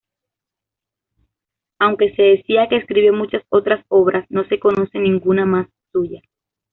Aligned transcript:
Aunque 1.77 2.15
se 2.15 2.23
decía 2.23 2.67
que 2.67 2.77
escribió 2.77 3.13
muchas 3.13 3.43
otras 3.49 3.85
obras, 3.87 4.25
no 4.29 4.43
se 4.45 4.57
conoce 4.57 4.97
ninguna 4.97 5.45
más 5.45 5.67
suya. 5.91 6.23